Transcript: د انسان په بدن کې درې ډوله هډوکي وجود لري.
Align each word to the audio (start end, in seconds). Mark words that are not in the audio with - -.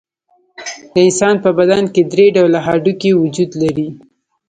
د 0.93 0.95
انسان 1.07 1.35
په 1.43 1.49
بدن 1.59 1.83
کې 1.93 2.01
درې 2.13 2.25
ډوله 2.35 2.59
هډوکي 2.67 3.11
وجود 3.21 3.51
لري. 3.61 3.89